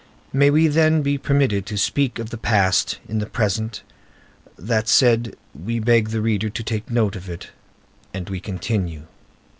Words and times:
May 0.33 0.49
we, 0.49 0.65
then, 0.65 1.03
be 1.03 1.19
permitted 1.19 1.67
to 1.67 1.77
speak 1.77 2.17
of 2.17 2.31
the 2.31 2.37
past 2.39 2.97
in 3.07 3.19
the 3.19 3.27
present? 3.27 3.83
That 4.57 4.87
said, 4.87 5.35
we 5.53 5.77
beg 5.77 6.09
the 6.09 6.23
reader 6.23 6.49
to 6.49 6.63
take 6.63 6.89
note 6.89 7.15
of 7.15 7.29
it, 7.29 7.51
and 8.11 8.27
we 8.27 8.39
continue. 8.39 9.03